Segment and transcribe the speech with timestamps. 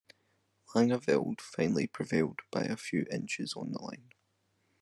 [0.73, 4.09] Langeveld finally prevailed by a few inches on the line.